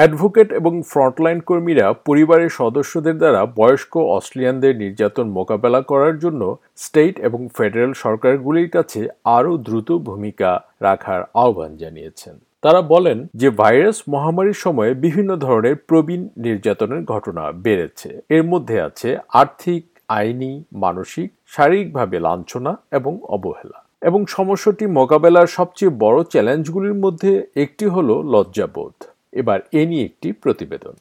[0.00, 6.42] Advocate এবং frontline কর্মীরা পরিবারের সদস্যদের দ্বারা বয়স্ক অস্ট্রেলিয়ানদের নির্যাতন মোকাবেলা করার জন্য
[6.76, 14.02] স্টেট এবং ফেডারেল সরকারগুলির কাছে আরও দ্রুত ভূমিকা রাখার আহ্বান জানিয়েছেন। তারা বলেন যে ভাইরাস
[14.08, 22.20] মহামারীর সময়ে বিভিন্ন ধরনের প্রবীণ নির্যাতনের ঘটনা বেড়েছে। এর মধ্যে আছে আর্থিক, আইনি, মানসিক, শারীরিকভাবে
[22.20, 28.94] লাঞ্ছনা এবং অবহেলা। এবং সমস্যাটি মোকাবেলার সবচেয়ে বড় চ্যালেঞ্জগুলির মধ্যে একটি হল লজ্জাবোধ।
[29.32, 30.94] এবার এ নিয়ে একটি প্রতিবেদন।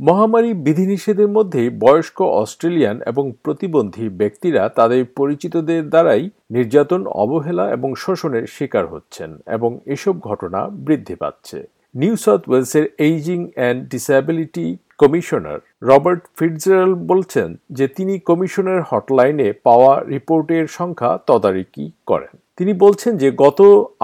[0.00, 8.46] মহামারী বিধিনিষেধের মধ্যেই বয়স্ক অস্ট্রেলিয়ান এবং প্রতিবন্ধী ব্যক্তিরা তাদের পরিচিতদের দ্বারাই নির্যাতন, অবহেলা এবং শোষণের
[8.46, 16.22] শিকার হচ্ছেন এবং এসব ঘটনা বৃদ্ধি পাচ্ছে। নিউ সাউথ ওয়েলসের ageing and disability commissioner Robert
[16.38, 23.60] Fitzgerald বলছেন যে তিনি কমিশনের হটলাইনে পাওয়া রিপোর্টের সংখ্যা তদারকি করেন। তিনি বলছেন যে গত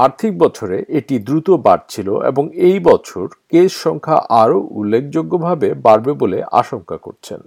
[0.06, 6.96] আর্থিক বছরে এটি দ্রুত বাড়ছিল এবং এই বছর কেস সংখ্যা আরও উল্লেখযোগ্যভাবে বাড়বে বলে আশঙ্কা
[7.06, 7.40] করছেন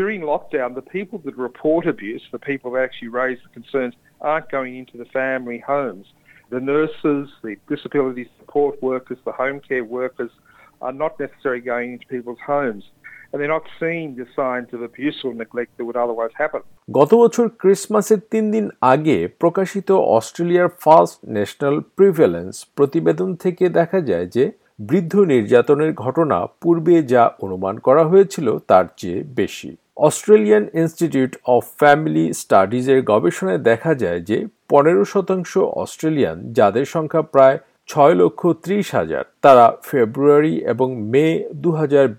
[0.00, 3.94] During lockdown, the people that report abuse, the people that actually raise the concerns,
[4.30, 6.06] aren't going into the family homes.
[6.56, 10.32] The nurses, the disability support workers, the home care workers
[10.86, 12.84] are not necessarily going into people's homes.
[16.90, 24.26] গত বছর ক্রিসমাসের তিন দিন আগে প্রকাশিত অস্ট্রেলিয়ার first national prevalence প্রতিবেদন থেকে দেখা যায়
[24.26, 24.44] যে
[24.80, 32.24] বৃদ্ধ নির্যাতনের ঘটনা পূর্বে যা অনুমান করা হয়েছিল তার চেয়ে বেশি। অস্ট্রেলিয়ান ইনস্টিটিউট অফ ফ্যামিলি
[32.32, 37.58] স্টাডিজের গবেষণায় দেখা যায় যে পনেরো শতাংশ অস্ট্রেলিয়ান যাদের সংখ্যা প্রায়
[37.90, 41.26] ছয় লক্ষ ত্রিশ হাজার। তারা ফেব্রুয়ারি এবং মে
[41.62, 41.70] দু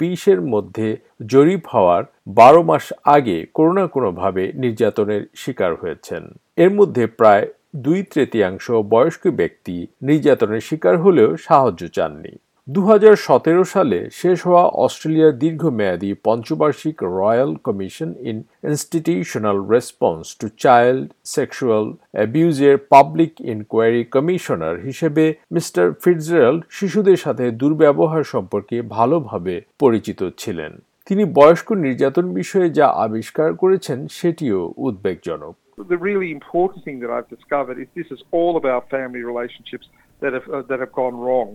[0.01, 0.87] বিশের মধ্যে
[1.25, 2.03] জরিপ হওয়ার
[2.39, 6.23] বারো মাস আগে কোনো না কোনোভাবে নির্যাতনের শিকার হয়েছেন।
[6.63, 12.33] এর মধ্যে প্রায় দুই তৃতীয়াংশ বয়স্ক ব্যক্তি নির্যাতনের শিকার হলেও সাহায্য চাননি।
[12.75, 18.37] দু হাজার সতেরো সালে শেষ হওয়া অস্ট্রেলিয়ার দীর্ঘমেয়াদী পঞ্চবার্ষিক royal commission in
[18.69, 21.05] institutional response to child
[21.35, 30.71] sexual অ্যাবিউজের public inquiry commissioner হিসেবে মিস্টার ফিটজারাল্ড শিশুদের সাথে দুর্ব্যবহার সম্পর্কে ভালোভাবে পরিচিত ছিলেন
[31.07, 35.53] তিনি বয়স্ক নির্যাতন বিষয়ে যা আবিষ্কার করেছেন সেটিও উদ্বেগজনক
[35.93, 39.85] The really important thing that I've discovered is this is all about family relationships
[40.21, 41.49] that have, uh, that have gone wrong.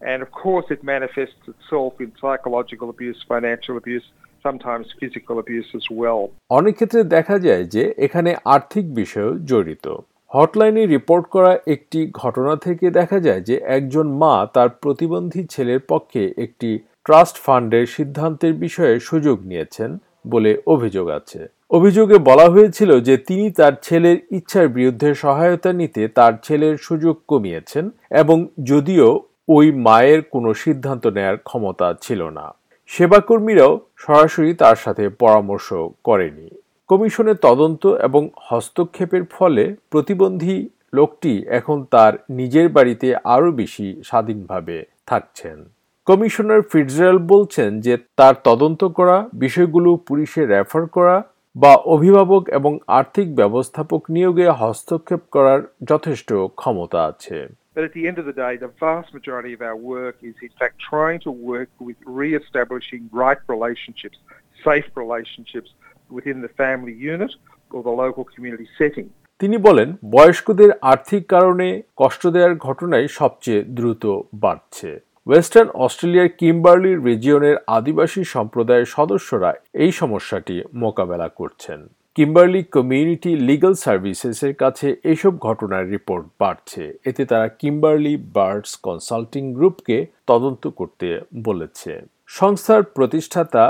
[0.00, 4.04] And of course, it manifests itself in psychological abuse, financial abuse,
[4.44, 6.20] sometimes physical abuse as well.
[6.50, 9.86] অনেক ক্ষেত্রে দেখা যায় যে এখানে আর্থিক বিষয় জড়িত
[10.30, 16.22] হটলাইনে report করা একটি ঘটনা থেকে দেখা যায় যে একজন মা তার প্রতিবন্ধী ছেলের পক্ষে
[16.44, 16.70] একটি
[17.06, 19.90] ট্রাস্ট ফান্ডের সিদ্ধান্তের বিষয়ে সুযোগ নিয়েছেন
[20.32, 21.40] বলে অভিযোগ আছে
[21.70, 27.84] অভিযোগে বলা হয়েছিল যে তিনি তার ছেলের ইচ্ছার বিরুদ্ধে সহায়তা নিতে তার ছেলের সুযোগ কমিয়েছেন
[28.22, 29.06] এবং যদিও
[29.48, 32.46] ওই মায়ের কোনো সিদ্ধান্ত নেয়ার ক্ষমতা ছিল না।
[32.86, 35.74] সেবাকর্মীরাও সরাসরি তার সাথে পরামর্শ
[36.04, 36.48] করেনি।
[36.88, 45.64] কমিশনের তদন্ত এবং হস্তক্ষেপের ফলে প্রতিবন্ধী লোকটি এখন তার নিজের বাড়িতে আরও বেশি স্বাধীনভাবে থাকছেন।
[46.06, 51.22] কমিশনার ফিটজারাল বলছেন যে তার তদন্ত করা, বিষয়গুলো পুলিশে রেফার করা
[51.56, 58.18] বা অভিভাবক এবং আর্থিক ব্যবস্থাপক নিয়োগে হস্তক্ষেপ করার যথেষ্ট ক্ষমতা আছে। But at the end
[58.18, 61.68] of the day, the vast majority of our work is in fact trying to work
[61.78, 64.16] with re-establishing right relationships,
[64.64, 65.70] safe relationships
[66.10, 67.32] within the family unit
[67.70, 69.08] or the local community setting.
[69.40, 71.66] তিনি বলেন বয়স্কদের আর্থিক কারণে
[71.96, 74.04] কষ্ট দেওয়ার ঘটনাই সবচেয়ে দ্রুত
[74.42, 74.90] বাড়ছে
[75.26, 79.50] ওয়েস্টার্ন অস্ট্রেলিয়ার কিম্বার্লি রিজিয়নের আদিবাসী সম্প্রদায়ের সদস্যরা
[79.82, 81.80] এই সমস্যাটি মোকাবেলা করছেন
[82.16, 89.96] কিম্বার্লি কমিউনিটি লিগাল সার্ভিসেসের কাছে এসব ঘটনার রিপোর্ট বাড়ছে। এতে তারা কিম্বার্লি বার্ডস কনসাল্টিং গ্রুপকে
[90.26, 91.08] তদন্ত করতে
[91.46, 91.92] বলেছে।
[92.38, 93.64] সংস্থার প্রতিষ্ঠাতা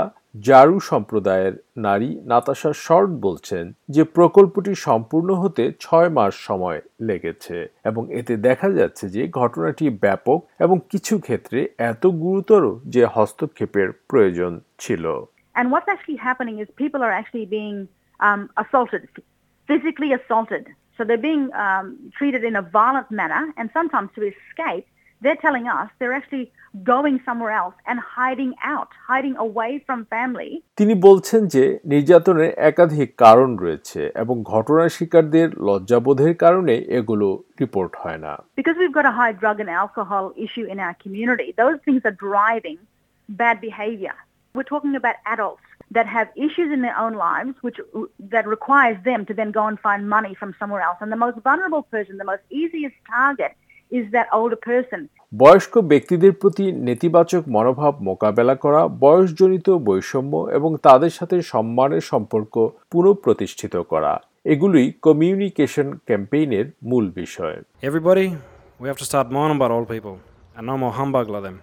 [0.47, 7.57] জারু সম্প্রদায়ের নারী নাতাশা শর্ট বলছেন যে প্রকল্পটি সম্পূর্ণ হতে ছয় মাস সময় লেগেছে
[7.89, 11.59] এবং এতে দেখা যাচ্ছে যে ঘটনাটি ব্যাপক এবং কিছু ক্ষেত্রে
[11.91, 15.03] এত গুরুতর যে হস্তক্ষেপের প্রয়োজন ছিল।
[15.59, 17.77] And what's actually happening is people are actually being
[18.20, 19.08] um, assaulted,
[19.68, 20.64] physically assaulted.
[20.96, 21.86] So they're being um,
[22.18, 24.86] treated in a violent manner, and sometimes to escape,
[25.22, 26.52] they're telling us they're actually
[26.84, 30.50] going somewhere else and hiding out, hiding away from family.
[30.78, 37.28] তিনি বলছেন যে নির্যাতনের একাধিক কারণ রয়েছে এবং ঘটনা শিকারদের লজ্জাবোধের কারণে এগুলো
[37.60, 41.48] রিপোর্ট হয় না Because we've got a high drug and alcohol issue in our community,
[41.62, 42.78] those things are driving
[43.42, 44.16] bad behavior.
[44.54, 47.77] We're talking about adults that have issues in their own lives which
[48.33, 50.97] that requires them to then go and find money from somewhere else.
[51.01, 53.53] And the most vulnerable person, the most easiest target
[53.91, 55.01] is that older person.
[55.41, 62.53] বয়স্ক ব্যক্তিদের প্রতি নেতিবাচক মনোভাব মোকাবেলা করা বয়সজনিত বৈষম্য এবং তাদের সাথে সম্মানের সম্পর্ক
[62.91, 64.13] পুনঃপ্রতিষ্ঠিত করা
[64.53, 67.57] এগুলি কমিউনিকেশন ক্যাম্পেইনের মূল বিষয়
[67.89, 68.27] Everybody,
[68.81, 70.15] we have to start mourning about old people
[70.55, 71.57] and no more humbug like them.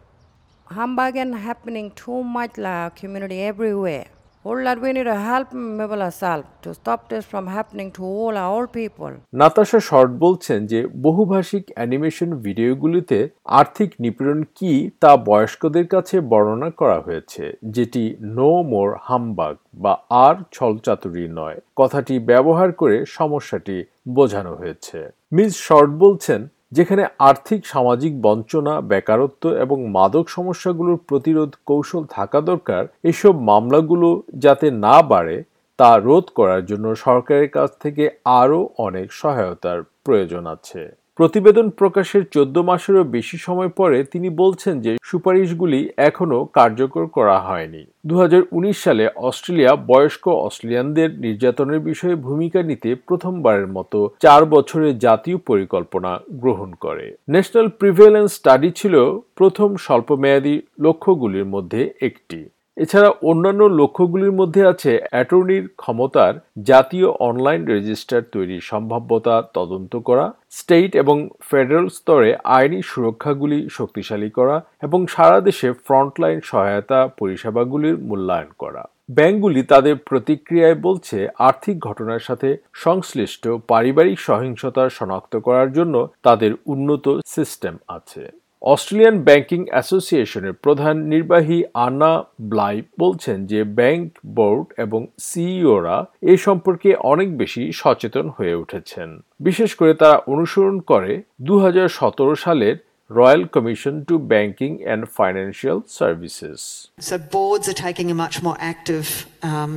[0.66, 4.06] Humbugging happening too much like community everywhere.
[4.44, 9.12] That we need to help ourselves to stop this from happening to all our people.
[9.40, 13.18] Natasha Short বলছেন যে, বহুভাষিক animation ভিডিওগুলিতে
[13.60, 17.44] আর্থিক নিপীড়ন কি তা বয়স্কদের কাছে বর্ণনা করা হয়েছে,
[17.76, 18.04] যেটি
[18.36, 19.92] নো মোর হামবাগ বা
[20.24, 23.76] আর ছলচাতুরি নয় কথাটি ব্যবহার করে সমস্যাটি
[24.16, 24.98] বোঝানো হয়েছে
[25.36, 26.40] মিস শর্ট বলছেন
[26.74, 34.08] যেখানে আর্থিক, সামাজিক বঞ্চনা, বেকারত্ব এবং মাদক সমস্যাগুলোর প্রতিরোধ কৌশল থাকা দরকার, এসব মামলাগুলো
[34.44, 35.36] যাতে না বাড়ে,
[35.78, 38.04] তা রোধ করার জন্য সরকারের কাছ থেকে
[38.40, 40.82] আরও অনেক সহায়তার প্রয়োজন আছে।
[41.16, 47.86] প্রতিবেদন প্রকাশের চোদ্দ মাসেরও বেশি সময় পরে তিনি বলছেন যে সুপারিশগুলি এখনও কার্যকর করা হয়নি।
[48.06, 54.98] দু হাজার উনিশ সালে অস্ট্রেলিয়া বয়স্ক অস্ট্রেলিয়ানদের নির্যাতনের বিষয়ে ভূমিকা নিতে প্রথমবারের মতো চার বছরের
[54.98, 58.94] জাতীয় পরিকল্পনা গ্রহণ করে। ন্যাশনাল প্রিভেলেন্স স্টাডি ছিল
[59.34, 68.20] প্রথম স্বল্পমেয়াদী লক্ষ্যগুলির মধ্যে একটি। এছাড়া অন্যান্য লক্ষ্যগুলির মধ্যে আছে অ্যাটর্নির ক্ষমতার জাতীয় অনলাইন রেজিস্টার
[68.32, 75.68] তৈরির সম্ভাব্যতা, তদন্ত করা, স্টেট এবং ফেডারেল স্তরে আইনি সুরক্ষাগুলি শক্তিশালী করা এবং সারা দেশে
[75.86, 84.88] ফ্রন্টলাইন সহায়তা পরিষেবাগুলির মূল্যায়ন করা। ব্যাংকগুলি তাদের প্রতিক্রিয়ায় বলছে আর্থিক ঘটনার সাথে সংশ্লিষ্ট পারিবারিক সহিংসতা
[84.88, 92.12] শনাক্ত করার জন্য তাদের উন্নত সিস্টেম আছে। অস্ট্রেলিয়ান ব্যাংকিং অ্যাসোসিয়েশনের প্রধান নির্বাহী আনা
[92.42, 94.06] ব্লাই বলছেন যে ব্যাংক
[94.36, 99.08] বোর্ড এবং সিইওরা এ সম্পর্কে অনেক বেশি সচেতন হয়ে উঠেছেন
[99.40, 102.76] বিশেষ করে তারা অনুসরণ করে দু হাজার সতেরো সালের
[103.10, 106.58] Royal Commission to Banking and Financial Services.
[107.00, 109.72] So, boards are taking a much more active um,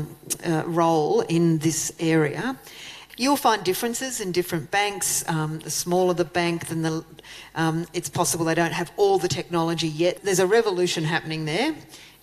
[0.45, 2.43] uh, role in this area.
[3.16, 5.24] You'll find differences in different banks.
[5.28, 7.04] Um, the smaller the bank, then the
[7.54, 10.22] um, it's possible they don't have all the technology yet.
[10.22, 11.74] There's a revolution happening there.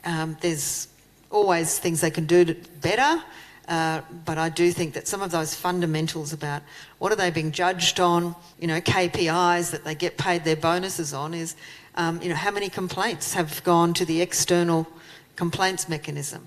[0.04, 0.88] Um, there's
[1.30, 3.24] always things they can do to better.
[3.68, 6.64] Uh, but I do think that some of those fundamentals about
[6.98, 11.14] what are they being judged on, you know, KPIs that they get paid their bonuses
[11.14, 11.56] on is,
[11.94, 14.88] um, you know, how many complaints have gone to the external
[15.36, 16.42] complaints mechanism.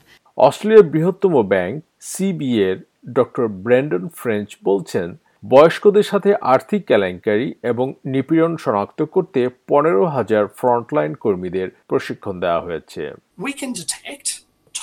[0.47, 1.75] অস্ট্রেলিয়ার বৃহত্তম bank
[2.13, 2.77] CBA এর
[3.19, 5.09] doctor Brandon French বলছেন
[5.45, 9.41] বয়স্কদের সাথে আর্থিক কেলেঙ্কারি এবং নিপীড়ন শনাক্ত করতে
[9.71, 13.03] পনেরো হাজার ফ্রন্টলাইন কর্মীদের প্রশিক্ষণ দেওয়া হয়েছে
[13.47, 14.29] We can detect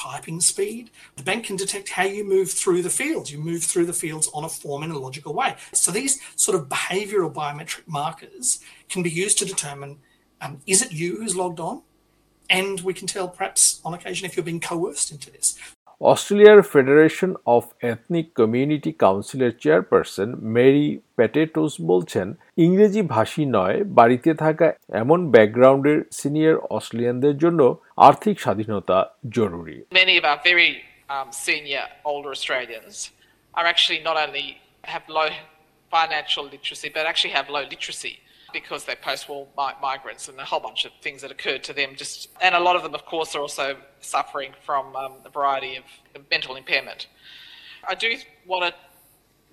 [0.04, 0.84] typing speed.
[1.19, 3.28] The bank can detect how you move through the fields.
[3.34, 5.51] You move through the fields on a form in a logical way.
[5.74, 8.46] So these sort of behavioral biometric markers
[8.92, 9.92] can be used to determine
[10.42, 11.81] um, is it you who's logged on?
[12.50, 15.48] And we can tell perhaps on occasion if you're being coerced into this.
[16.00, 22.26] অস্ট্রেলিয়ার federation of ethnic community কাউন্সিলের chairperson Mary Patetos বলছেন
[22.58, 27.61] ইংরেজি ভাষী নয় বাড়িতে থাকা এমন ব্যাকগ্রাউন্ডের সিনিয়র অস্ট্রেলিয়ানদের জন্য
[27.99, 28.99] আর্থিক স্বাধীনতা
[29.31, 29.79] জরুরি
[31.08, 31.29] um,
[34.85, 35.28] Have low
[36.45, 38.14] literacy, but actually have low literacy.
[38.54, 41.90] Because they're post-war mi- migrants and a whole bunch of things that occurred to them.
[41.94, 45.76] Just and a lot of them, of course, are also suffering from um, a variety
[45.76, 45.84] of
[46.30, 47.08] mental impairment.
[47.87, 48.75] I do want to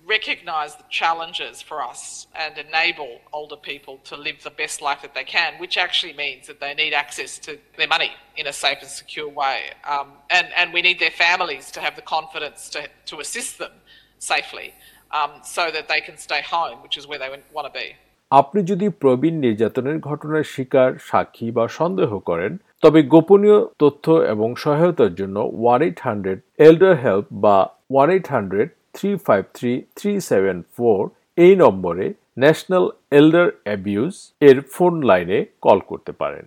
[0.06, 5.14] recognise the challenges for us and enable older people to live the best life that
[5.14, 8.78] they can, which actually means that they need access to their money in a safe
[8.80, 9.70] and secure way.
[9.88, 13.72] Um, and, and we need their families to have the confidence to, to assist them
[14.18, 14.74] safely
[15.12, 17.94] um, so that they can stay home, which is where they want to be.
[18.32, 25.12] আপনি যদি প্রবীণ নির্যাতনের ঘটনার শিকার, সাক্ষী বা সন্দেহ করেন, তবে গোপনীয় তথ্য এবং সহায়তার
[25.14, 27.56] জন্য one eight hundred elder help বা
[27.92, 30.98] one eight hundred three five three three seven four
[31.38, 32.06] এই নম্বরে
[32.38, 32.86] ন্যাশনাল
[33.18, 34.14] এল্ডার অ্যাবিউজ
[34.48, 36.44] এর ফোন লাইনে কল করতে পারেন।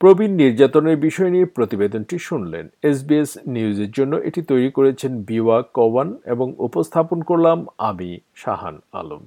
[0.00, 6.46] প্রবীণ নির্যাতনের বিষয় নিয়ে প্রতিবেদনটি শুনলেন। এসবিএস নিউজের জন্য এটি তৈরি করেছেন বিওয়া কওয়ান এবং
[6.58, 9.22] উপস্থাপন করলাম আমি, শাহান আলম।